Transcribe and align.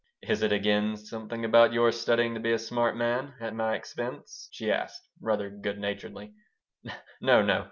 "Is 0.23 0.41
it 0.41 0.51
again 0.51 0.97
something 0.97 1.45
about 1.45 1.73
your 1.73 1.91
studying 1.91 2.33
to 2.33 2.39
be 2.39 2.51
a 2.51 2.57
smart 2.57 2.97
man 2.97 3.35
at 3.39 3.53
my 3.53 3.75
expense?" 3.75 4.47
she 4.49 4.71
asked, 4.71 5.07
rather 5.21 5.51
good 5.51 5.77
naturedly 5.77 6.33
"No, 7.21 7.43
no. 7.43 7.59